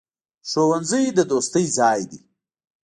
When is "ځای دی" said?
1.77-2.19